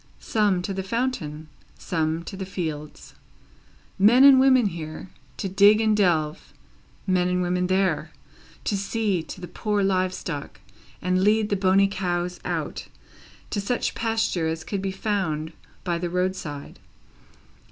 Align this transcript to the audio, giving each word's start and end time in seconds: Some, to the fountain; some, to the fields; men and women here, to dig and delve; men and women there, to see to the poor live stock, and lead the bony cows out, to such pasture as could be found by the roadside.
Some, 0.19 0.63
to 0.63 0.73
the 0.73 0.81
fountain; 0.81 1.47
some, 1.77 2.23
to 2.23 2.35
the 2.35 2.43
fields; 2.47 3.13
men 3.99 4.23
and 4.23 4.39
women 4.39 4.65
here, 4.69 5.09
to 5.37 5.47
dig 5.47 5.79
and 5.79 5.95
delve; 5.95 6.53
men 7.05 7.27
and 7.27 7.43
women 7.43 7.67
there, 7.67 8.09
to 8.63 8.75
see 8.75 9.21
to 9.21 9.39
the 9.39 9.47
poor 9.47 9.83
live 9.83 10.11
stock, 10.11 10.59
and 11.03 11.21
lead 11.23 11.49
the 11.49 11.55
bony 11.55 11.87
cows 11.87 12.39
out, 12.43 12.87
to 13.51 13.61
such 13.61 13.93
pasture 13.93 14.47
as 14.47 14.63
could 14.63 14.81
be 14.81 14.91
found 14.91 15.53
by 15.83 15.99
the 15.99 16.09
roadside. 16.09 16.79